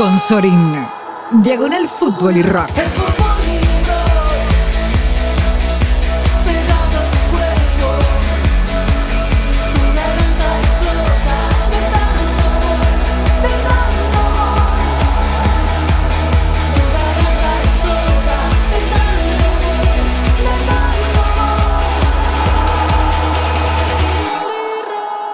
[0.00, 0.86] con Sorin.
[1.42, 2.70] Diagonal Fútbol y Rock.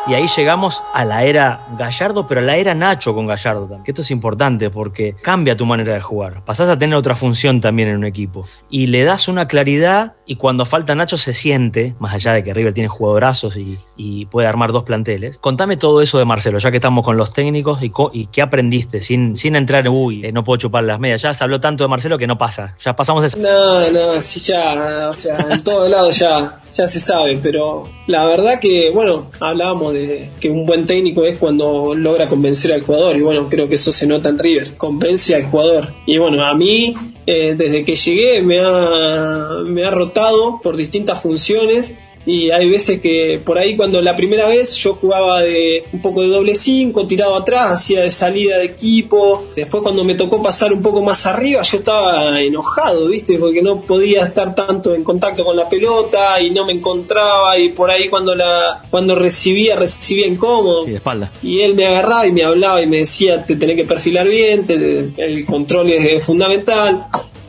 [0.09, 3.83] Y ahí llegamos a la era Gallardo, pero a la era Nacho con Gallardo también.
[3.83, 6.45] Que esto es importante porque cambia tu manera de jugar.
[6.45, 8.47] Pasás a tener otra función también en un equipo.
[8.71, 12.53] Y le das una claridad y cuando falta Nacho se siente, más allá de que
[12.53, 15.39] River tiene jugadorazos y, y puede armar dos planteles.
[15.39, 18.43] Contame todo eso de Marcelo, ya que estamos con los técnicos y, co- y qué
[18.43, 21.23] aprendiste, sin, sin entrar en, uy, eh, no puedo chupar las medias.
[21.23, 22.75] Ya se habló tanto de Marcelo que no pasa.
[22.85, 23.39] Ya pasamos esa.
[23.39, 28.27] No, no, sí ya, o sea, en todos lados ya, ya se sabe, pero la
[28.27, 33.17] verdad que, bueno, hablábamos de que un buen técnico es cuando logra convencer al jugador,
[33.17, 35.89] y bueno, creo que eso se nota en River, convence al jugador.
[36.05, 36.95] Y bueno, a mí,
[37.27, 41.99] eh, desde que llegué, me ha, me ha rotado por distintas funciones.
[42.27, 46.23] Y hay veces que por ahí cuando la primera vez yo jugaba de un poco
[46.23, 49.45] de doble 5, tirado atrás, hacía de salida de equipo.
[49.55, 53.39] Después cuando me tocó pasar un poco más arriba, yo estaba enojado, ¿viste?
[53.39, 57.69] Porque no podía estar tanto en contacto con la pelota y no me encontraba y
[57.71, 60.85] por ahí cuando la cuando recibía recibía incómodo.
[60.85, 61.31] Sí, de espalda.
[61.43, 64.67] Y él me agarraba y me hablaba y me decía, te tenés que perfilar bien,
[64.67, 67.07] te- el control es eh, fundamental.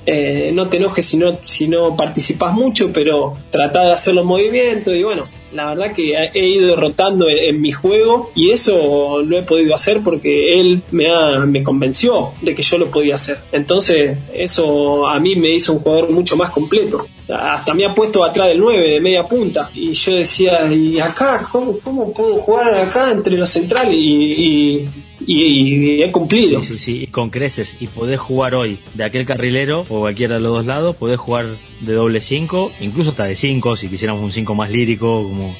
[0.09, 4.23] Eh, no te enojes si no, si no participas mucho, pero trata de hacer los
[4.23, 9.37] movimientos y bueno, la verdad que he ido rotando en, mi juego y eso lo
[9.37, 13.37] he podido hacer porque él me, ha- me convenció de que yo lo podía hacer.
[13.51, 17.05] Entonces eso a mí me hizo un jugador mucho más completo.
[17.27, 19.69] Hasta me ha puesto atrás del 9, de media punta.
[19.73, 21.45] Y yo decía, ¿y acá?
[21.51, 23.93] ¿Cómo, cómo puedo jugar acá entre los centrales?
[23.97, 24.87] Y-
[25.27, 26.61] y- y he cumplido.
[26.63, 27.75] Sí, sí, sí, y con creces.
[27.79, 31.45] Y podés jugar hoy de aquel carrilero o cualquiera de los dos lados, podés jugar
[31.81, 35.55] de doble 5, incluso hasta de 5, si quisiéramos un 5 más lírico, como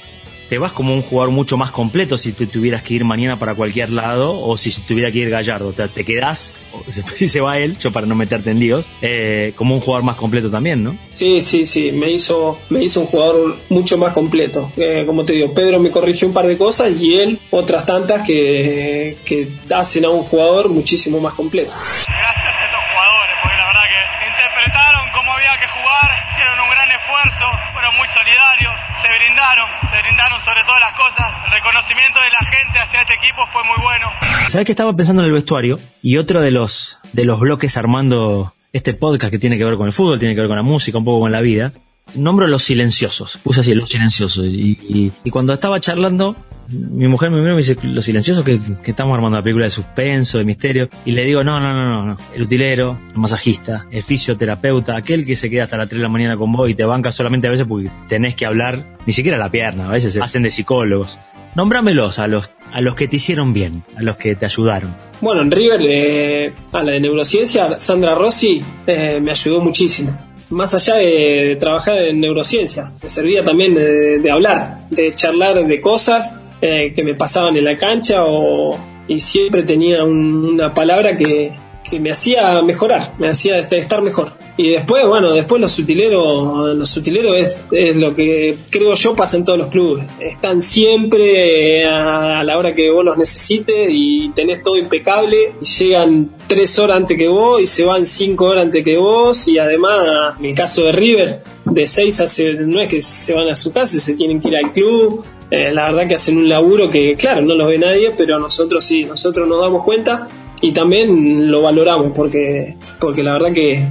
[0.49, 3.53] te vas como un jugador mucho más completo si te tuvieras que ir mañana para
[3.53, 5.73] cualquier lado o si tuviera que ir Gallardo.
[5.73, 6.53] Te, te quedás,
[7.15, 10.15] si se va él, yo para no meterte en líos, eh, como un jugador más
[10.15, 10.97] completo también, ¿no?
[11.13, 14.71] Sí, sí, sí, me hizo, me hizo un jugador mucho más completo.
[14.77, 18.21] Eh, como te digo, Pedro me corrigió un par de cosas y él otras tantas
[18.21, 21.71] que, que hacen a un jugador muchísimo más completo.
[21.71, 26.69] Gracias a estos jugadores, porque la verdad que interpretaron cómo había que jugar, hicieron un
[26.69, 31.27] gran esfuerzo, fueron muy solidarios, se brindaron, se brindaron sobre todas las cosas.
[31.45, 34.07] El reconocimiento de la gente hacia este equipo fue muy bueno.
[34.49, 35.79] ¿Sabes que estaba pensando en el vestuario?
[36.01, 39.87] Y otro de los, de los bloques armando este podcast que tiene que ver con
[39.87, 41.71] el fútbol, tiene que ver con la música, un poco con la vida.
[42.15, 43.37] Nombro los silenciosos.
[43.43, 44.45] Puse así los silenciosos.
[44.45, 46.35] Y, y- y cuando estaba charlando,
[46.69, 49.71] mi mujer me miró y me dice, los silenciosos que, estamos armando una película de
[49.71, 50.89] suspenso, de misterio.
[51.05, 52.17] Y le digo, no, no, no, no, no.
[52.35, 56.09] El utilero, el masajista, el fisioterapeuta, aquel que se queda hasta las 3 de la
[56.09, 59.37] mañana con vos y te banca solamente a veces porque tenés que hablar, ni siquiera
[59.37, 61.19] la pierna, a veces se hacen de psicólogos.
[61.55, 64.93] Nómbramelos a los, a los que te hicieron bien, a los que te ayudaron.
[65.21, 70.15] Bueno, en River, eh, a la de neurociencia, Sandra Rossi eh, me ayudó muchísimo.
[70.49, 76.39] Más allá de, trabajar en neurociencia, me servía también de hablar, de charlar de cosas
[76.61, 81.51] eh, que me pasaban en la cancha o, y siempre tenía un- una palabra que,
[81.89, 84.33] que me hacía mejorar, me hacía est- estar mejor.
[84.57, 89.37] Y después, bueno, después los utileros, los utileros es, es lo que creo yo pasa
[89.37, 90.03] en todos los clubes.
[90.19, 95.53] Están siempre a, a la hora que vos los necesites y tenés todo impecable.
[95.79, 99.47] Llegan tres horas antes que vos y se van cinco horas antes que vos.
[99.47, 103.33] Y además, en el caso de River, de seis a se- no es que se
[103.33, 105.23] van a su casa, se tienen que ir al club.
[105.49, 108.83] Eh, la verdad que hacen un laburo que, claro, no lo ve nadie, pero nosotros
[108.83, 110.27] sí, nosotros nos damos cuenta
[110.61, 113.87] y también lo valoramos porque, porque la verdad que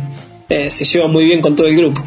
[0.49, 2.03] eh, se lleva muy bien con todo el grupo.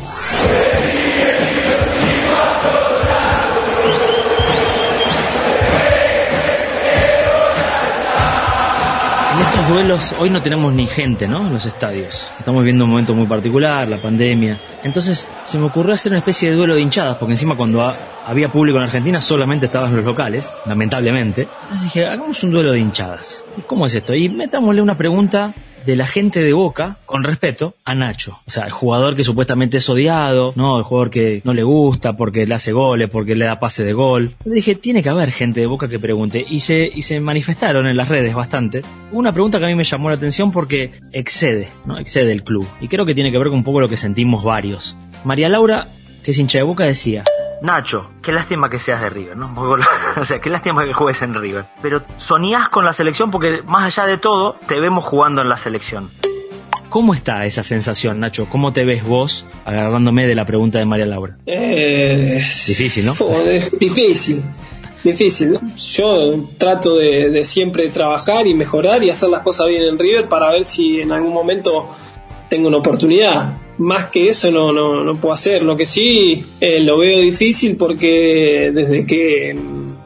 [9.68, 11.46] Duelos, hoy no tenemos ni gente, ¿no?
[11.46, 12.32] En los estadios.
[12.40, 14.58] Estamos viviendo un momento muy particular, la pandemia.
[14.84, 17.96] Entonces se me ocurrió hacer una especie de duelo de hinchadas, porque encima cuando ha-
[18.26, 21.48] había público en Argentina solamente estaban los locales, lamentablemente.
[21.64, 23.46] Entonces dije, hagamos un duelo de hinchadas.
[23.58, 24.16] ¿Y cómo es esto?
[24.16, 25.54] Y metámosle una pregunta
[25.86, 28.40] de la gente de Boca, con respeto, a Nacho.
[28.48, 30.78] O sea, el jugador que supuestamente es odiado, ¿no?
[30.78, 33.94] El jugador que no le gusta porque le hace goles, porque le da pase de
[33.94, 34.36] gol.
[34.46, 36.46] Le dije, tiene que haber gente de Boca que pregunte.
[36.48, 38.82] Y se, y se manifestaron en las redes bastante.
[39.12, 42.00] Una pregunta que a mí me llamó la atención porque excede, ¿no?
[42.00, 42.68] Excede el club.
[42.82, 44.96] Y creo que tiene que ver con un poco lo que sentimos varios.
[45.24, 45.88] María Laura,
[46.24, 47.24] que es hincha de Boca, decía,
[47.62, 49.54] Nacho, qué lástima que seas de River, ¿no?
[50.18, 51.66] o sea, qué lástima que juegues en River.
[51.82, 55.58] Pero soñás con la selección porque más allá de todo, te vemos jugando en la
[55.58, 56.10] selección.
[56.90, 58.48] ¿Cómo está esa sensación, Nacho?
[58.50, 61.38] ¿Cómo te ves vos agarrándome de la pregunta de María Laura?
[61.46, 63.14] Eh, difícil, ¿no?
[63.80, 64.42] difícil,
[65.04, 65.60] difícil.
[65.76, 70.28] Yo trato de, de, siempre trabajar y mejorar y hacer las cosas bien en River
[70.28, 71.90] para ver si en algún momento
[72.50, 73.58] tengo una oportunidad.
[73.78, 75.64] Más que eso no, no, no puedo hacer.
[75.64, 79.58] Lo que sí eh, lo veo difícil porque desde que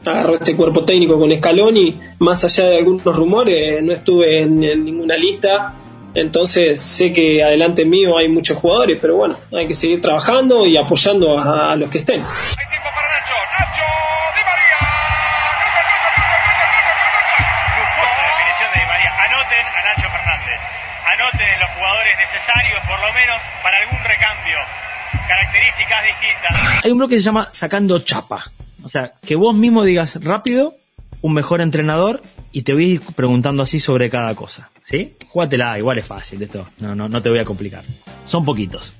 [0.04, 5.16] agarró este cuerpo técnico con Scaloni, más allá de algunos rumores, no estuve en ninguna
[5.16, 5.74] lista
[6.14, 10.76] entonces sé que adelante mío hay muchos jugadores, pero bueno, hay que seguir trabajando y
[10.76, 12.22] apoyando a, los que estén.
[26.84, 28.44] Hay un bloque que se llama Sacando Chapa.
[28.82, 30.74] O sea, que vos mismo digas rápido
[31.22, 32.20] un mejor entrenador
[32.52, 34.70] y te voy preguntando así sobre cada cosa.
[34.82, 35.14] ¿Sí?
[35.28, 36.66] Júgatela, igual es fácil esto.
[36.80, 37.84] No, no, no te voy a complicar.
[38.26, 38.92] Son poquitos.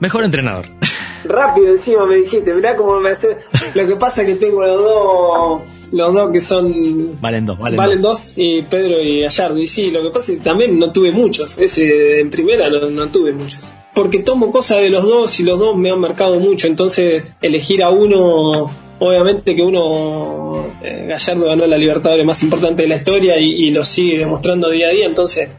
[0.00, 0.66] Mejor entrenador.
[1.24, 3.38] Rápido encima me dijiste, mirá cómo me hace.
[3.74, 5.62] Lo que pasa es que tengo los dos,
[5.92, 7.18] los dos que son.
[7.22, 8.34] Valen dos, valen, valen dos.
[8.36, 9.56] Y Pedro y Gallardo.
[9.56, 11.56] Y sí, lo que pasa es que también no tuve muchos.
[11.56, 13.72] Ese en primera no, no tuve muchos.
[13.94, 16.66] Porque tomo cosas de los dos y los dos me han marcado mucho.
[16.66, 22.88] Entonces, elegir a uno obviamente que uno, eh, Gallardo ganó la Libertadores más importante de
[22.88, 25.50] la historia y, lo sigue demostrando día a día, entonces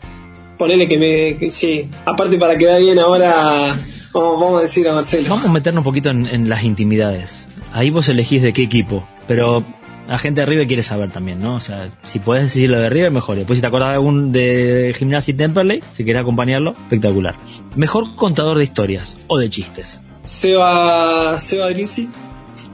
[0.57, 3.75] ponele que me, sí, aparte para quedar bien ahora,
[4.13, 5.29] vamos, a decir a Marcelo.
[5.29, 7.47] Vamos a meternos un poquito en, las intimidades.
[7.73, 9.63] Ahí vos elegís de qué equipo, pero
[10.07, 11.55] la gente de River quiere saber también, ¿no?
[11.55, 13.37] O sea, si puedes decir lo de River, mejor.
[13.37, 17.35] Después, si te acordás de algún de Gimnasia y Temperley, si quieres acompañarlo, espectacular.
[17.75, 20.01] Mejor contador de historias o de chistes.
[20.23, 22.09] Seba, Seba Grisi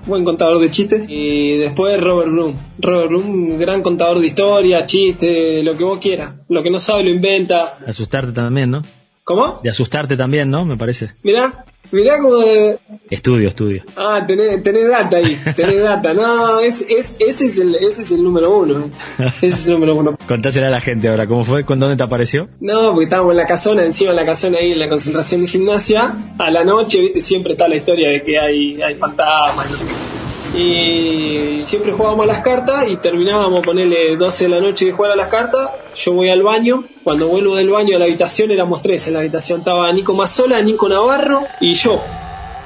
[0.06, 1.06] buen contador de chistes.
[1.07, 2.56] Y después Robert Bloom.
[2.80, 6.34] Robert Bloom, gran contador de historias, chistes, lo que vos quieras.
[6.50, 7.77] Lo que no sabe lo inventa.
[7.88, 8.81] Asustarte también, ¿no?
[9.24, 9.60] ¿Cómo?
[9.63, 10.66] De asustarte también, ¿no?
[10.66, 11.12] Me parece.
[11.24, 12.78] Mirá, mirá como de...
[13.10, 13.83] Estudio, estudio.
[13.95, 16.13] Ah, tenés, tenés data ahí, tenés data.
[16.13, 18.80] No, es, es, ese, es el, ese es el número uno.
[18.80, 18.92] Eh.
[19.42, 20.18] Ese es el número uno.
[20.28, 21.66] Contásela a la gente ahora, ¿cómo fue?
[21.66, 22.50] ¿Con dónde te apareció?
[22.60, 25.48] No, porque estábamos en la casona, encima de la casona ahí en la concentración de
[25.48, 26.13] gimnasia.
[26.38, 30.11] A la noche, viste, siempre está la historia de que hay, hay fantasmas, no sé
[30.53, 35.12] y siempre jugábamos a las cartas y terminábamos ponerle 12 de la noche de jugar
[35.12, 35.69] a las cartas.
[35.95, 36.83] Yo voy al baño.
[37.03, 39.07] Cuando vuelvo del baño a la habitación éramos tres.
[39.07, 42.01] En la habitación estaba Nico Mazola, Nico Navarro y yo.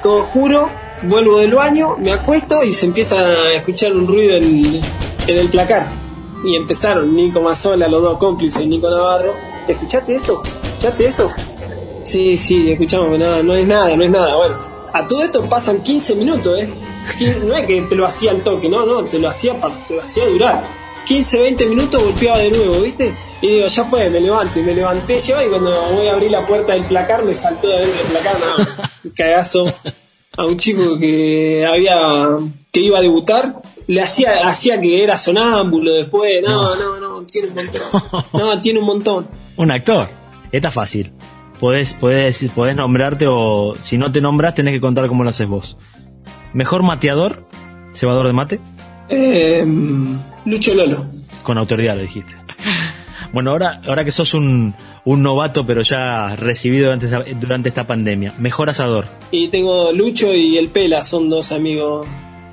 [0.02, 0.68] Todo oscuro.
[1.02, 4.80] Vuelvo del baño, me acuesto y se empieza a escuchar un ruido en,
[5.26, 5.86] el placar.
[6.42, 9.32] Y empezaron Nico Mazola, los dos cómplices, Nico Navarro.
[9.68, 10.42] ¿Escuchaste eso?
[10.64, 11.30] ¿Escuchaste eso?
[12.02, 14.36] Sí, sí, escuchamos, nada, no es nada, no es nada.
[14.36, 14.54] Bueno,
[14.96, 16.68] a todo esto pasan 15 minutos, ¿eh?
[17.44, 19.54] no es que te lo hacía al toque, no, no, te lo hacía,
[19.88, 20.62] te lo hacía durar.
[21.06, 23.12] 15, 20 minutos golpeaba de nuevo, ¿viste?
[23.40, 24.58] Y digo, ya fue, me levanto.
[24.58, 27.68] Y me levanté yo y cuando voy a abrir la puerta del placar me saltó
[27.68, 29.66] de adentro del placar, no, cagazo
[30.36, 31.94] a un chico que había
[32.72, 37.48] que iba a debutar, le hacía, hacía que era sonámbulo después, no, no, no, tiene
[37.48, 37.82] un montón.
[38.32, 39.28] No, tiene un montón.
[39.56, 40.08] Un actor,
[40.50, 41.12] está fácil.
[41.58, 45.48] Podés, podés, podés nombrarte o si no te nombras tenés que contar cómo lo haces
[45.48, 45.78] vos.
[46.52, 47.44] ¿Mejor mateador?
[47.92, 48.60] ¿Cebador de mate?
[49.08, 49.64] Eh,
[50.44, 51.04] Lucho Lolo.
[51.42, 52.34] Con autoridad lo dijiste.
[53.32, 58.70] Bueno, ahora, ahora que sos un, novato, pero ya recibido durante, durante esta pandemia, mejor
[58.70, 59.06] asador.
[59.30, 62.06] Y tengo Lucho y el Pela, son dos amigos,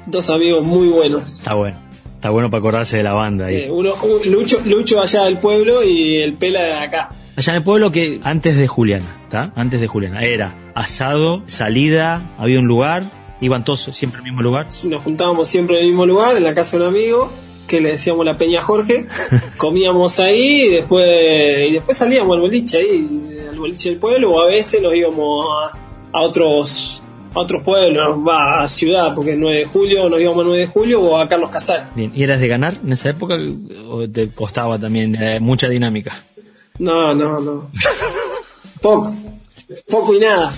[0.07, 1.37] dos amigos muy buenos.
[1.37, 1.77] Está bueno,
[2.15, 3.55] está bueno para acordarse de la banda ahí.
[3.55, 7.09] Eh, uno, Lucho, Lucho allá del pueblo y el Pela de acá.
[7.35, 9.51] Allá en el pueblo que antes de Juliana, ¿está?
[9.55, 13.11] Antes de Juliana, era asado, salida, había un lugar,
[13.43, 14.67] ¿Iban todos siempre al mismo lugar?
[14.87, 17.29] Nos juntábamos siempre en el mismo lugar, en la casa de un amigo,
[17.67, 19.05] que le decíamos la Peña Jorge.
[19.57, 24.41] Comíamos ahí y después, y después salíamos al boliche ahí, al boliche del pueblo, o
[24.41, 25.45] a veces nos íbamos
[26.13, 27.01] a, otros
[27.33, 30.59] a otros pueblos, va a ciudad, porque el 9 de julio nos íbamos a 9
[30.59, 31.89] de julio o a Carlos Casal.
[31.95, 33.35] Bien, ¿y eras de ganar en esa época
[33.89, 36.15] o te costaba también eh, mucha dinámica?
[36.79, 37.69] No, no, no.
[38.81, 39.15] Poco.
[39.89, 40.53] Poco y nada.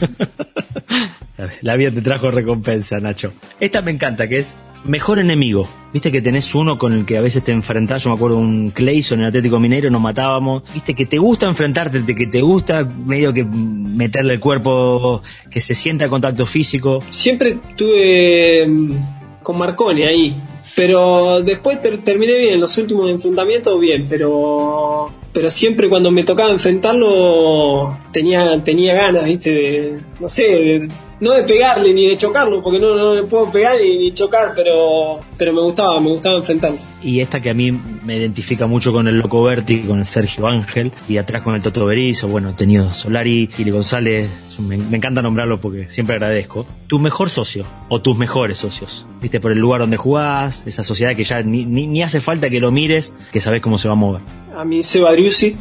[1.62, 3.32] La vida te trajo recompensa, Nacho.
[3.60, 4.56] Esta me encanta, que es
[4.86, 5.68] mejor enemigo.
[5.94, 8.04] Viste que tenés uno con el que a veces te enfrentás.
[8.04, 10.64] Yo me acuerdo un Clayson en Atlético Mineiro, nos matábamos.
[10.74, 15.76] Viste que te gusta enfrentarte, que te gusta medio que meterle el cuerpo, que se
[15.76, 17.00] sienta contacto físico.
[17.10, 20.36] Siempre tuve mm, con Marconi ahí.
[20.76, 27.96] Pero después terminé bien, los últimos enfrentamientos bien, pero pero siempre cuando me tocaba enfrentarlo
[28.14, 29.52] tenía, tenía ganas, ¿viste?
[29.52, 33.52] De, no sé, de- no de pegarle ni de chocarlo, porque no, no le puedo
[33.52, 36.78] pegar ni, ni chocar, pero, pero me gustaba, me gustaba enfrentarlo.
[37.02, 40.48] Y esta que a mí me identifica mucho con el Loco Berti, con el Sergio
[40.48, 44.30] Ángel, y atrás con el Toto Berizo, bueno, he tenido Solari, Kili González,
[44.60, 46.66] me, me encanta nombrarlo porque siempre agradezco.
[46.88, 51.16] Tu mejor socio, o tus mejores socios, viste, por el lugar donde jugás, esa sociedad
[51.16, 53.94] que ya ni, ni, ni hace falta que lo mires, que sabes cómo se va
[53.94, 54.22] a mover.
[54.56, 55.56] a mí Seba Driussi.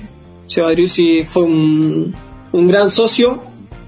[0.47, 2.15] Seba Driussi fue un,
[2.53, 3.43] un gran socio.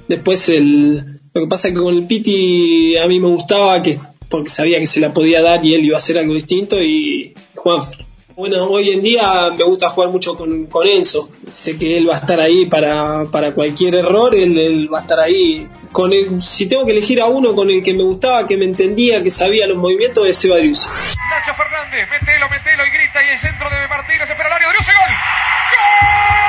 [0.08, 3.98] Después el, lo que pasa es que con el Piti a mí me gustaba que
[4.30, 7.34] porque sabía que se la podía dar y él iba a hacer algo distinto y
[7.54, 8.06] Juanfer.
[8.34, 11.28] Bueno, hoy en día me gusta jugar mucho con, con Enzo.
[11.48, 15.20] Sé que él va a estar ahí para, para cualquier error, él, va a estar
[15.20, 15.68] ahí.
[15.92, 18.64] Con el, si tengo que elegir a uno con el que me gustaba, que me
[18.64, 20.88] entendía, que sabía los movimientos, es Seba Driussi.
[20.88, 24.90] Nacho Fernández, metelo, metelo y grita y el centro de Martínez, espera el área, Driussi,
[24.90, 26.45] gol.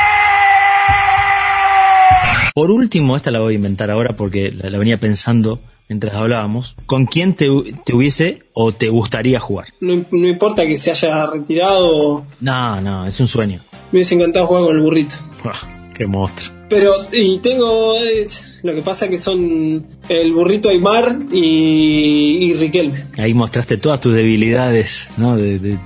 [2.58, 6.76] Por último, esta la voy a inventar ahora porque la, la venía pensando mientras hablábamos.
[6.88, 7.46] ¿Con quién te,
[7.86, 9.68] te hubiese o te gustaría jugar?
[9.80, 13.60] No, no importa que se haya retirado, No, no, es un sueño.
[13.92, 15.14] me hubiese encantado jugar con el burrito.
[15.44, 16.58] Buah, qué monstruo.
[16.68, 17.96] Pero, y tengo.
[18.00, 23.06] es- lo que pasa que son el burrito Aymar y, y Riquelme.
[23.20, 25.38] Ahí mostraste todas tus debilidades, ¿no?
[25.38, 25.78] De, de-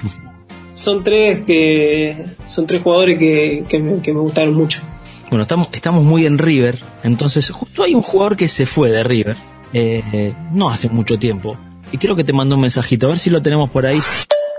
[0.74, 2.26] Son tres que.
[2.46, 4.82] Son tres jugadores que, que me, que me gustaron mucho.
[5.32, 9.02] Bueno, estamos, estamos muy en River, entonces justo hay un jugador que se fue de
[9.02, 9.38] River,
[9.72, 11.54] eh, no hace mucho tiempo,
[11.90, 13.98] y creo que te mandó un mensajito, a ver si lo tenemos por ahí.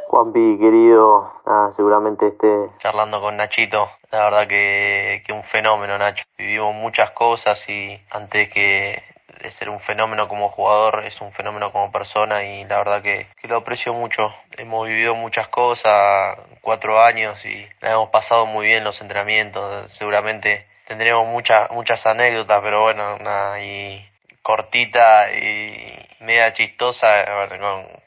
[0.09, 2.49] Juanpi, querido, nada, seguramente esté
[2.83, 3.87] charlando con Nachito.
[4.11, 6.25] La verdad que, que un fenómeno, Nacho.
[6.39, 9.03] Vivimos muchas cosas y antes que
[9.43, 13.27] de ser un fenómeno como jugador, es un fenómeno como persona y la verdad que,
[13.43, 14.33] lo aprecio mucho.
[14.57, 19.93] Hemos vivido muchas cosas, cuatro años y la hemos pasado muy bien los entrenamientos.
[19.99, 24.09] Seguramente tendremos muchas muchas anécdotas, pero bueno, nada, y
[24.43, 27.25] cortita y media chistosa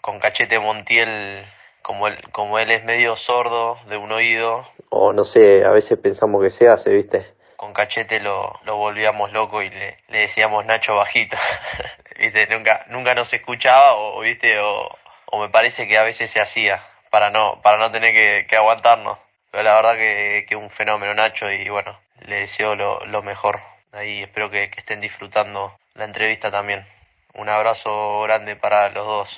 [0.02, 1.46] con Cachete Montiel
[1.82, 5.98] como él, como él es medio sordo de un oído o no sé a veces
[6.00, 7.35] pensamos que se hace viste
[7.66, 11.36] con Cachete lo, lo volvíamos loco y le, le decíamos Nacho bajito.
[12.20, 14.88] Viste nunca nunca nos escuchaba o viste o,
[15.26, 18.56] o me parece que a veces se hacía para no para no tener que, que
[18.56, 19.18] aguantarnos.
[19.52, 23.60] Pero la verdad que, que un fenómeno Nacho y bueno le deseo lo, lo mejor.
[23.92, 26.86] Ahí espero que, que estén disfrutando la entrevista también.
[27.34, 29.30] Un abrazo grande para los dos.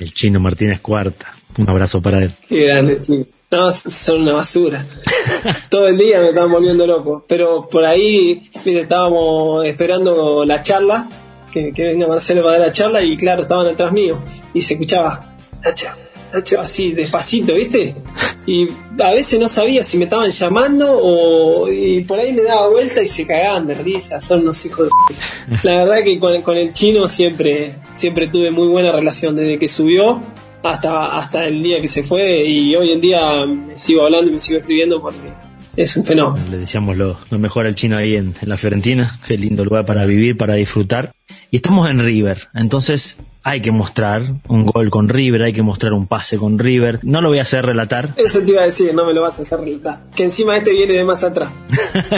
[0.00, 2.30] El chino Martínez Cuarta, un abrazo para él.
[2.48, 3.24] Qué grande, tío.
[3.52, 4.82] No, son una basura.
[5.68, 7.22] Todo el día me estaban volviendo loco.
[7.28, 11.06] Pero por ahí estábamos esperando la charla,
[11.52, 14.18] que, que venga Marcelo para dar la charla, y claro, estaban atrás mío.
[14.54, 15.36] Y se escuchaba,
[16.58, 17.94] así, despacito, ¿viste?
[18.46, 18.68] Y
[18.98, 21.68] a veces no sabía si me estaban llamando o.
[21.70, 24.18] Y por ahí me daba vuelta y se cagaban de risa.
[24.18, 25.14] Son unos hijos de.
[25.62, 29.68] La verdad que con, con el chino siempre, siempre tuve muy buena relación desde que
[29.68, 30.22] subió
[30.62, 34.34] hasta, hasta el día que se fue y hoy en día me sigo hablando y
[34.34, 35.18] me sigo escribiendo porque
[35.76, 36.44] es un fenómeno.
[36.50, 39.18] Le deseamos lo, lo mejor al chino ahí en, en la Fiorentina.
[39.26, 41.12] Qué lindo lugar para vivir, para disfrutar.
[41.50, 45.92] Y estamos en River, entonces hay que mostrar un gol con River, hay que mostrar
[45.92, 47.00] un pase con River.
[47.02, 48.10] No lo voy a hacer relatar.
[48.16, 50.00] Eso te iba a decir, no me lo vas a hacer realidad.
[50.14, 51.50] Que encima este viene de más atrás.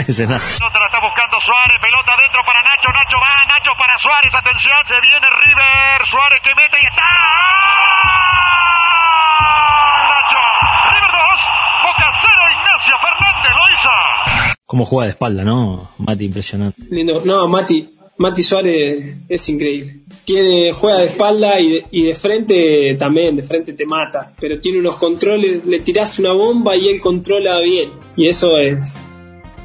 [0.06, 0.38] Ese nada.
[0.38, 4.76] Pelota la está buscando Suárez, pelota adentro para Nacho, Nacho va, Nacho para Suárez, atención,
[4.84, 7.08] se viene River, Suárez que mete y está.
[8.84, 10.42] ¡Gol, Nacho,
[10.92, 11.40] River 2,
[11.88, 12.06] Boca
[12.84, 14.56] 0, Ignacio Fernández lo hizo.
[14.66, 15.90] Cómo juega de espalda, ¿no?
[15.98, 16.82] Mati, impresionante.
[16.90, 17.22] Lindo.
[17.24, 17.88] No, Mati,
[18.18, 20.00] Mati Suárez es increíble.
[20.24, 24.32] Tiene, juega de espalda y de, y de frente también, de frente te mata.
[24.40, 27.90] Pero tiene unos controles, le tirás una bomba y él controla bien.
[28.16, 29.04] Y eso es,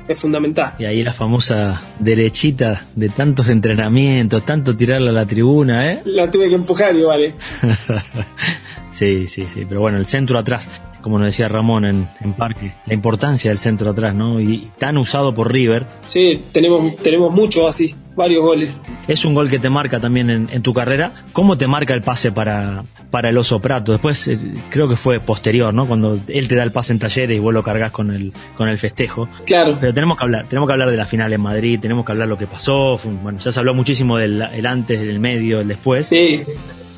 [0.08, 0.74] es fundamental.
[0.80, 6.02] Y ahí la famosa derechita de tantos entrenamientos, tanto tirarla a la tribuna, ¿eh?
[6.06, 7.36] La tuve que empujar igual, eh.
[8.92, 9.66] sí, sí, sí.
[9.68, 10.68] Pero bueno, el centro atrás,
[11.01, 14.39] como nos decía Ramón en, en Parque, la importancia del centro atrás, ¿no?
[14.39, 15.86] Y tan usado por River.
[16.08, 18.74] Sí, tenemos, tenemos mucho así, varios goles.
[19.08, 21.13] Es un gol que te marca también en, en tu carrera.
[21.34, 23.91] ¿Cómo te marca el pase para, para el Oso Prato?
[23.91, 24.38] Después eh,
[24.70, 25.88] creo que fue posterior, ¿no?
[25.88, 28.68] Cuando él te da el pase en talleres y vos lo cargas con el, con
[28.68, 29.27] el festejo.
[29.46, 29.77] Claro.
[29.79, 32.27] Pero tenemos que hablar, tenemos que hablar de la final en Madrid, tenemos que hablar
[32.27, 32.98] lo que pasó.
[32.98, 36.08] Fue bueno, ya se habló muchísimo del el antes, del medio, el después.
[36.08, 36.44] Sí,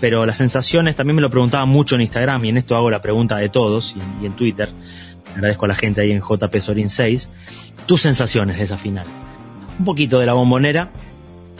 [0.02, 3.02] pero las sensaciones también me lo preguntaban mucho en Instagram y en esto hago la
[3.02, 4.68] pregunta de todos y, en Twitter.
[5.36, 7.30] Agradezco a la gente ahí en JP Sorin 6.
[7.86, 9.06] Tus sensaciones de esa final.
[9.78, 10.90] Un poquito de la bombonera,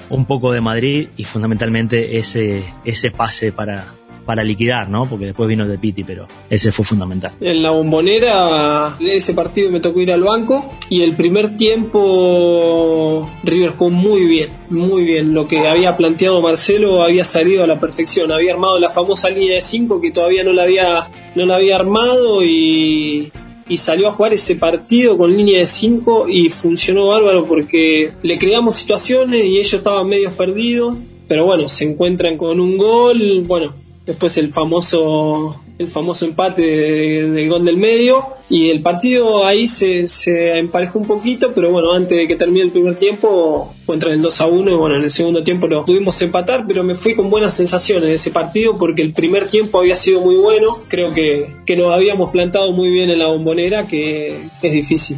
[0.10, 3.86] un poco de Madrid y fundamentalmente ese, ese pase para,
[4.26, 5.06] para liquidar, ¿no?
[5.06, 7.34] Porque después vino el de Piti, pero ese fue fundamental.
[7.42, 13.72] En la bombonera, ese partido me tocó ir al banco y el primer tiempo River
[13.72, 15.34] jugó muy bien, muy bien.
[15.34, 19.56] Lo que había planteado Marcelo había salido a la perfección, había armado la famosa línea
[19.56, 23.32] de 5 que todavía no la había, no la había armado y
[23.78, 28.76] salió a jugar ese partido con línea de 5 y funcionó bárbaro porque le creamos
[28.76, 30.98] situaciones y ellos estaban medio perdidos,
[31.28, 33.74] pero bueno, se encuentran con un gol, bueno,
[34.06, 40.08] después el famoso el famoso empate del gol del medio y el partido ahí se,
[40.08, 44.22] se, emparejó un poquito, pero bueno, antes de que termine el primer tiempo encuentran el
[44.22, 47.16] 2 a 1 y bueno, en el segundo tiempo lo pudimos empatar, pero me fui
[47.16, 51.14] con buenas sensaciones de ese partido porque el primer tiempo había sido muy bueno, creo
[51.14, 55.18] que, que nos habíamos plantado muy bien en la bombonera, que es difícil.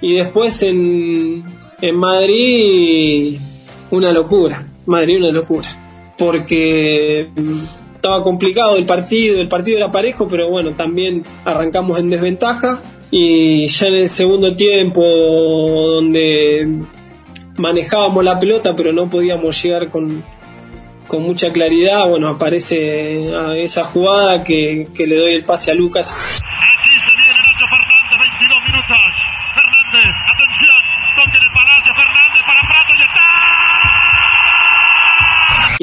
[0.00, 1.44] Y después en,
[1.80, 3.38] en Madrid,
[3.90, 7.30] una locura, Madrid una locura, porque
[8.04, 13.66] estaba complicado el partido, el partido era parejo, pero bueno, también arrancamos en desventaja y
[13.66, 16.82] ya en el segundo tiempo donde
[17.56, 20.22] manejábamos la pelota pero no podíamos llegar con,
[21.06, 23.32] con mucha claridad, bueno, aparece
[23.62, 26.10] esa jugada que, que le doy el pase a Lucas.
[26.12, 29.00] Aquí se viene Nacho Fernández, 22 minutos.
[29.54, 30.76] Fernández, atención,
[31.16, 33.24] toque de Palacio, Fernández para Prato y está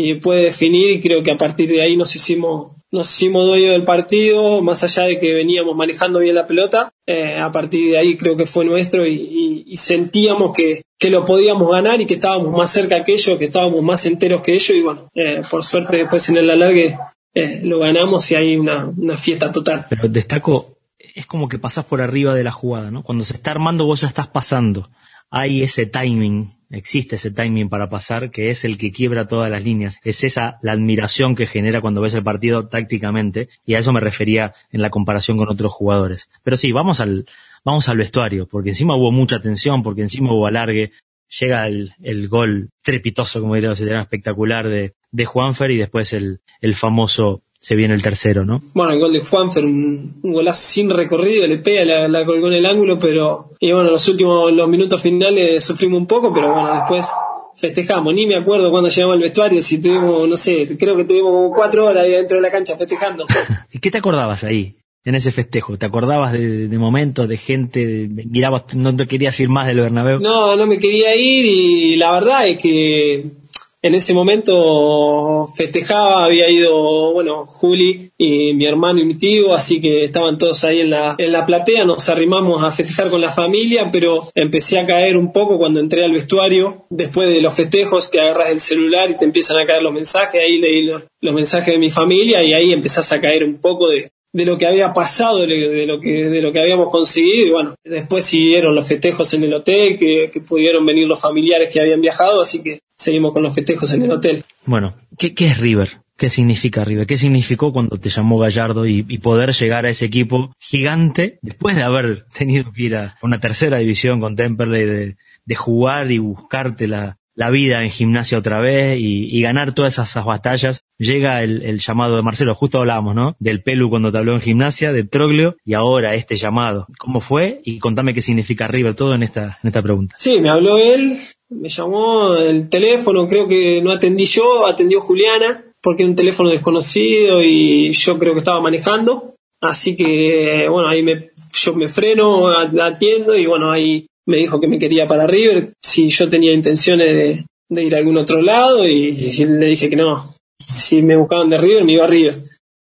[0.03, 3.71] y puede definir y creo que a partir de ahí nos hicimos nos hicimos dueño
[3.71, 7.97] del partido, más allá de que veníamos manejando bien la pelota, eh, a partir de
[7.97, 12.51] ahí creo que fue nuestro y, sentíamos que, que, lo podíamos ganar y que estábamos
[12.51, 15.97] más cerca que ellos, que estábamos más enteros que ellos y bueno, eh, por suerte
[15.97, 16.97] después en el alargue
[17.33, 19.85] eh, lo ganamos y hay una, una fiesta total.
[19.89, 23.03] Pero destaco, es como que pasas por arriba de la jugada, ¿no?
[23.03, 24.89] Cuando se está armando vos ya estás pasando.
[25.31, 29.63] Hay ese timing existe ese timing para pasar que es el que quiebra todas las
[29.63, 29.99] líneas.
[30.03, 33.99] Es esa la admiración que genera cuando ves el partido tácticamente y a eso me
[33.99, 36.29] refería en la comparación con otros jugadores.
[36.43, 37.25] Pero sí, vamos al,
[37.63, 40.91] vamos al vestuario, porque encima hubo mucha tensión, porque encima hubo alargue.
[41.39, 46.75] Llega el, el gol trepitoso, como diría, espectacular de, de Juanfer y después el, el
[46.75, 48.59] famoso se viene el tercero, ¿no?
[48.73, 52.47] Bueno, el gol de Juanfer, un, un golazo sin recorrido, le pega, la, la, colgó
[52.47, 53.51] en el ángulo, pero.
[53.59, 57.07] Y bueno, los últimos los minutos finales sufrimos un poco, pero bueno, después
[57.55, 58.15] festejamos.
[58.15, 61.51] Ni me acuerdo cuando llegamos al vestuario, si tuvimos, no sé, creo que tuvimos como
[61.51, 63.27] cuatro horas ahí dentro de la cancha festejando.
[63.71, 64.75] ¿Y qué te acordabas ahí?
[65.03, 69.49] En ese festejo, ¿te acordabas de, de momentos, de gente, mirabas, no te querías ir
[69.49, 70.19] más del Bernabéu?
[70.19, 73.40] No, no me quería ir y la verdad es que
[73.83, 79.81] en ese momento festejaba, había ido, bueno, Juli y mi hermano y mi tío, así
[79.81, 83.31] que estaban todos ahí en la, en la platea, nos arrimamos a festejar con la
[83.31, 88.07] familia, pero empecé a caer un poco cuando entré al vestuario, después de los festejos
[88.07, 91.33] que agarras el celular y te empiezan a caer los mensajes, ahí leí los, los
[91.33, 94.65] mensajes de mi familia y ahí empezás a caer un poco de, de lo que
[94.65, 97.47] había pasado, de lo que, de lo que habíamos conseguido.
[97.47, 101.69] Y bueno, después siguieron los festejos en el hotel, que, que, pudieron venir los familiares
[101.71, 104.43] que habían viajado, así que seguimos con los festejos en el hotel.
[104.65, 105.99] Bueno, ¿qué, qué es River?
[106.17, 107.07] ¿Qué significa River?
[107.07, 111.75] ¿Qué significó cuando te llamó Gallardo y, y, poder llegar a ese equipo gigante después
[111.75, 115.15] de haber tenido que ir a una tercera división con Temperley, de,
[115.45, 120.23] de jugar y buscarte la, la vida en gimnasia otra vez y, ganar todas esas,
[120.23, 120.81] batallas.
[120.99, 123.35] Llega el, el, llamado de Marcelo, justo hablábamos, ¿no?
[123.39, 126.85] Del Pelu cuando te habló en gimnasia, de Troglio y ahora este llamado.
[126.99, 127.59] ¿Cómo fue?
[127.63, 130.13] Y contame qué significa River, todo en esta, en esta pregunta.
[130.19, 131.17] Sí, me habló él,
[131.49, 136.51] me llamó el teléfono, creo que no atendí yo, atendió Juliana, porque era un teléfono
[136.51, 139.33] desconocido y yo creo que estaba manejando.
[139.61, 144.67] Así que, bueno, ahí me, yo me freno, atiendo y bueno, ahí me dijo que
[144.67, 149.11] me quería para River, si yo tenía intenciones de, ir a algún otro lado y,
[149.13, 150.35] le dije que no.
[150.59, 152.43] Si me buscaban de River, me iba a River.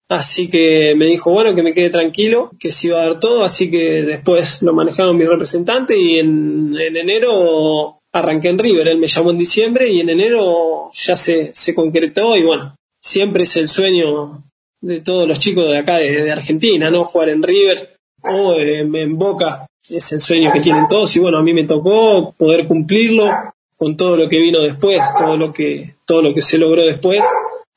[0.10, 3.44] Así que me dijo, bueno, que me quede tranquilo, que se iba a dar todo,
[3.44, 8.88] así que después lo manejaron mi representante y en, en enero arranqué en River.
[8.88, 13.44] Él me llamó en diciembre y en enero ya se, se concretó y bueno, siempre
[13.44, 14.44] es el sueño
[14.80, 17.04] de todos los chicos de acá, de, de Argentina, ¿no?
[17.04, 21.38] Jugar en River o en, en Boca es el sueño que tienen todos y bueno,
[21.38, 23.30] a mí me tocó poder cumplirlo
[23.78, 27.24] con todo lo que vino después, todo lo que, todo lo que se logró después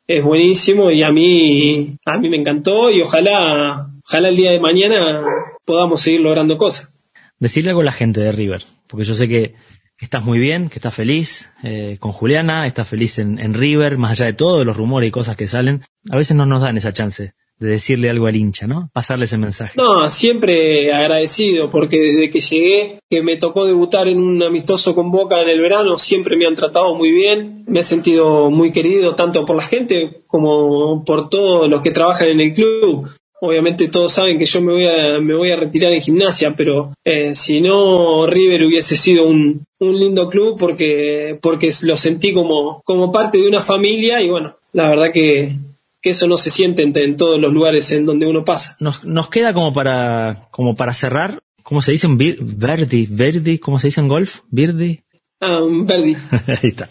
[0.07, 4.61] es buenísimo y a mí, a mí me encantó y ojalá, ojalá el día de
[4.61, 5.23] mañana
[5.65, 6.97] podamos seguir logrando cosas.
[7.39, 9.55] Decirle algo a la gente de River, porque yo sé que
[9.99, 14.13] estás muy bien, que estás feliz eh, con Juliana, estás feliz en, en River, más
[14.13, 16.93] allá de todos los rumores y cosas que salen, a veces no nos dan esa
[16.93, 18.91] chance de decirle algo al hincha, ¿no?
[18.93, 19.75] Pasarle ese mensaje.
[19.77, 25.11] No, siempre agradecido, porque desde que llegué, que me tocó debutar en un amistoso con
[25.11, 29.15] Boca en el verano, siempre me han tratado muy bien, me he sentido muy querido
[29.15, 33.09] tanto por la gente como por todos los que trabajan en el club.
[33.41, 36.93] Obviamente todos saben que yo me voy a, me voy a retirar en gimnasia, pero
[37.05, 43.39] eh, si no, River hubiese sido un, lindo club porque, porque lo sentí como parte
[43.39, 45.55] de una familia y bueno, la verdad que,
[46.01, 48.77] que eso no se siente en, todos los lugares en donde uno pasa.
[48.81, 52.09] Nos, nos queda como para, como para cerrar, ¿cómo se dice?
[52.09, 54.41] Verdi, Verdi, ¿cómo se dice en golf?
[54.51, 55.01] Verdi.
[55.41, 56.17] Ah, Verdi.
[56.47, 56.89] Ahí está.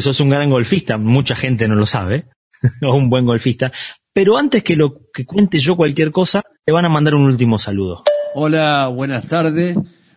[0.00, 2.26] Sos un gran golfista, mucha gente no lo sabe,
[2.82, 3.72] o un buen golfista,
[4.12, 7.58] pero antes que lo que cuente yo cualquier cosa, te van a mandar un último
[7.58, 8.04] saludo.
[8.34, 9.76] Hola, buenas tardes.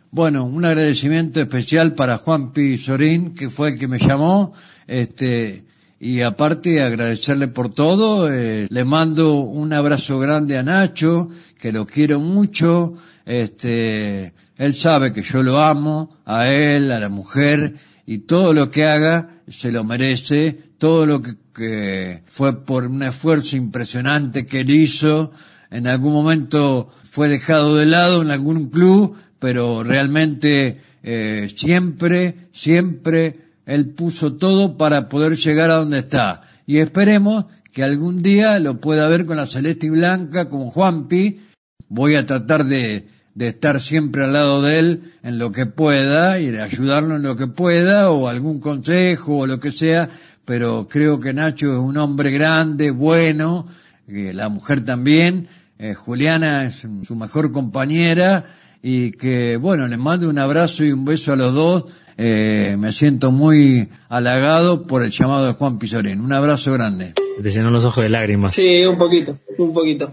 [0.10, 4.54] Bueno, un agradecimiento especial para Juan Pi Sorín, que fue el que me llamó.
[4.88, 5.63] Este,
[6.04, 11.86] y aparte agradecerle por todo, eh, le mando un abrazo grande a Nacho, que lo
[11.86, 17.76] quiero mucho, este, él sabe que yo lo amo, a él, a la mujer,
[18.08, 23.56] y todo lo que haga se lo merece, todo lo que fue por un esfuerzo
[23.56, 25.32] impresionante que él hizo,
[25.70, 33.51] en algún momento fue dejado de lado en algún club, pero realmente eh, siempre, siempre
[33.72, 36.42] él puso todo para poder llegar a donde está.
[36.68, 41.40] Y esperemos que algún día lo pueda ver con la Celeste y Blanca, con Juanpi.
[41.88, 46.40] Voy a tratar de, de estar siempre al lado de él en lo que pueda
[46.40, 50.10] y de ayudarlo en lo que pueda o algún consejo o lo que sea,
[50.44, 53.68] pero creo que Nacho es un hombre grande, bueno,
[54.06, 55.48] la mujer también,
[55.80, 58.44] eh, Juliana es su mejor compañera
[58.84, 61.86] y que, bueno, les mando un abrazo y un beso a los dos.
[62.17, 66.21] Eh, me siento muy halagado por el llamado de Juan Pizorín.
[66.21, 67.13] Un abrazo grande.
[67.41, 68.54] Te llenó los ojos de lágrimas.
[68.54, 70.12] Sí, un poquito, un poquito.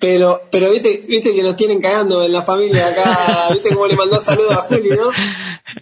[0.00, 3.48] Pero, pero viste, viste que nos tienen cagando en la familia acá.
[3.52, 5.10] Viste cómo le mandó saludos a Juli, ¿no?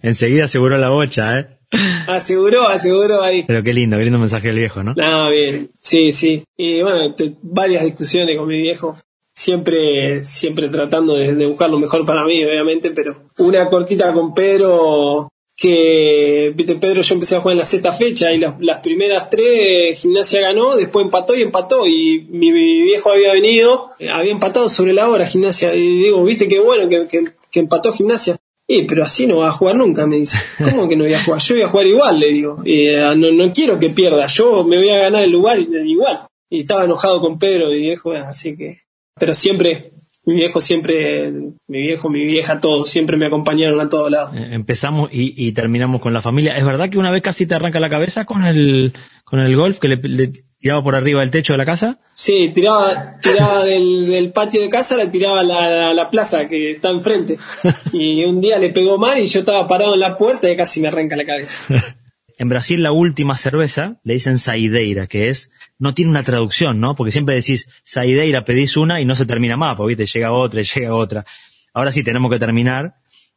[0.02, 1.58] Enseguida aseguró la bocha, ¿eh?
[2.06, 3.44] Aseguró, aseguró ahí.
[3.46, 4.94] Pero qué lindo, qué lindo mensaje del viejo, ¿no?
[4.94, 6.44] No, bien, sí, sí.
[6.56, 8.96] Y bueno, varias discusiones con mi viejo.
[9.40, 15.30] Siempre, siempre tratando de, buscar lo mejor para mí, obviamente, pero una cortita con Pedro,
[15.56, 19.98] que, viste, Pedro yo empecé a jugar en la sexta fecha y las, primeras tres
[19.98, 25.08] gimnasia ganó, después empató y empató y mi, viejo había venido, había empatado sobre la
[25.08, 27.06] hora gimnasia y digo, viste qué bueno que,
[27.50, 28.36] que empató gimnasia.
[28.68, 30.38] Eh, pero así no va a jugar nunca, me dice.
[30.70, 31.40] ¿Cómo que no voy a jugar?
[31.40, 32.58] Yo voy a jugar igual, le digo.
[32.66, 36.26] Eh, no, no, quiero que pierda, yo me voy a ganar el lugar igual.
[36.50, 38.89] Y estaba enojado con Pedro, mi viejo, así que...
[39.20, 39.92] Pero siempre,
[40.24, 41.30] mi viejo siempre,
[41.68, 44.34] mi viejo, mi vieja, todos, siempre me acompañaron a todos lados.
[44.34, 46.56] Eh, empezamos y, y, terminamos con la familia.
[46.56, 49.78] ¿Es verdad que una vez casi te arranca la cabeza con el, con el golf,
[49.78, 51.98] que le, le tiraba por arriba del techo de la casa?
[52.14, 56.90] Sí, tiraba, tiraba del, patio de casa, la tiraba a la, la, plaza que está
[56.90, 57.38] enfrente.
[57.92, 60.80] Y un día le pegó mal y yo estaba parado en la puerta y casi
[60.80, 61.56] me arranca la cabeza.
[62.40, 66.94] En Brasil la última cerveza le dicen saideira, que es, no tiene una traducción, ¿no?
[66.94, 70.94] Porque siempre decís saideira, pedís una y no se termina más, porque llega otra llega
[70.94, 71.26] otra.
[71.74, 72.94] Ahora sí tenemos que terminar.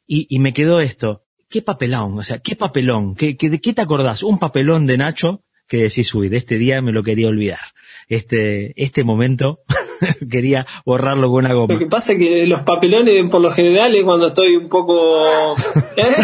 [0.08, 1.26] Y, y me quedó esto.
[1.50, 2.18] ¿Qué papelón?
[2.18, 3.14] O sea, ¿qué papelón?
[3.14, 4.24] ¿Qué, qué, ¿De qué te acordás?
[4.24, 7.60] Un papelón de Nacho que decís, uy, de este día me lo quería olvidar.
[8.08, 9.64] Este, este momento
[10.32, 11.74] quería borrarlo con una goma.
[11.74, 15.54] Lo que pasa es que los papelones, por lo general, es cuando estoy un poco...
[15.98, 16.16] ¿eh?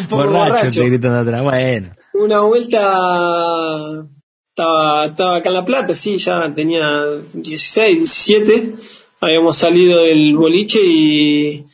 [0.00, 1.42] un poco borracho, te gritan atrás.
[1.42, 1.92] Bueno.
[2.14, 4.06] Una vuelta...
[4.50, 8.72] Estaba, estaba acá en La Plata, sí, ya tenía 16, 17.
[9.20, 11.64] Habíamos salido del boliche y,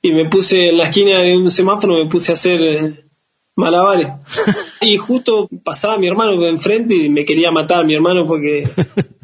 [0.00, 3.04] y me puse en la esquina de un semáforo, me puse a hacer
[3.56, 4.08] malabares.
[4.80, 8.68] y justo pasaba mi hermano enfrente y me quería matar mi hermano porque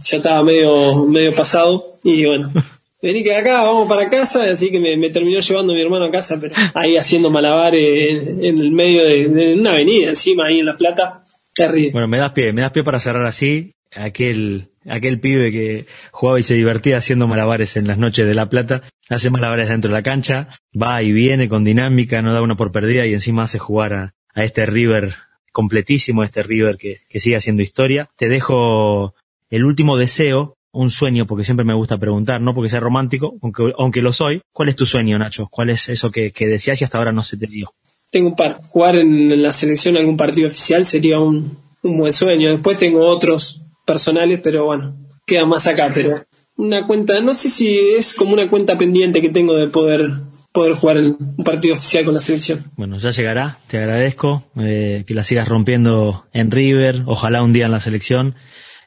[0.07, 1.99] ya estaba medio, medio pasado.
[2.05, 2.53] Y bueno,
[3.03, 6.38] vení que acá, vamos para casa, así que me, terminó llevando mi hermano a casa,
[6.40, 11.25] pero ahí haciendo malabares en, el medio de, una avenida encima, ahí en La Plata.
[11.55, 11.92] Terrible.
[11.92, 13.73] Bueno, me das pie, me das pie para cerrar así.
[13.95, 18.51] Aquel, aquel pibe que jugaba y se divertía haciendo malabares en las noches de La
[18.51, 20.49] Plata, hace malabares dentro de la cancha,
[20.81, 24.14] va y viene con dinámica, no da una por perdida y encima hace jugar a,
[24.35, 25.14] a este River
[25.51, 28.11] completísimo, este River que, que sigue haciendo historia.
[28.19, 29.14] Te dejo
[29.51, 33.73] el último deseo, un sueño, porque siempre me gusta preguntar, no porque sea romántico, aunque,
[33.79, 34.43] aunque lo soy.
[34.53, 35.49] ¿Cuál es tu sueño, Nacho?
[35.51, 37.73] ¿Cuál es eso que, que deseas y hasta ahora no se te dio?
[38.11, 38.61] Tengo un par.
[38.63, 42.51] Jugar en la selección algún partido oficial sería un, un buen sueño.
[42.51, 45.91] Después tengo otros personales, pero bueno, queda más acá.
[45.95, 46.25] Pero
[46.57, 50.11] una cuenta, no sé si es como una cuenta pendiente que tengo de poder
[50.53, 52.65] poder jugar un partido oficial con la selección.
[52.77, 57.67] Bueno, ya llegará, te agradezco, eh, que la sigas rompiendo en River, ojalá un día
[57.67, 58.37] en la selección.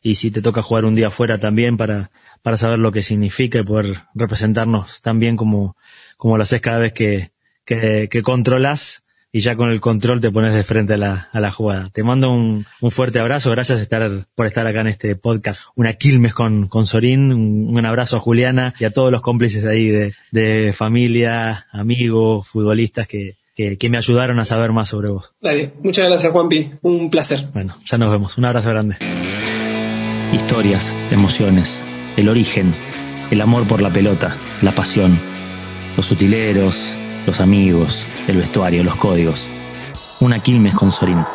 [0.02, 3.60] Y si te toca jugar un día afuera también para, para saber lo que significa
[3.60, 5.76] y poder representarnos tan bien como,
[6.18, 7.32] como lo haces cada vez que,
[7.66, 11.40] que, que controlas y ya con el control te pones de frente a la, a
[11.40, 11.90] la jugada.
[11.94, 15.64] Te mando un, un fuerte abrazo, gracias estar, por estar acá en este podcast.
[15.76, 19.66] Una Quilmes con, con Sorín, un, un, abrazo a Juliana y a todos los cómplices
[19.66, 25.10] ahí de, de familia, amigos, futbolistas que, que, que, me ayudaron a saber más sobre
[25.10, 25.34] vos.
[25.42, 27.48] Dale, muchas gracias Juanpi, un placer.
[27.54, 28.98] Bueno, ya nos vemos, un abrazo grande.
[30.32, 31.82] Historias, emociones,
[32.16, 32.76] el origen,
[33.32, 35.20] el amor por la pelota, la pasión,
[35.98, 39.50] los utileros, los amigos, el vestuario, los códigos.
[40.20, 41.26] Una Quilmes con Sorín.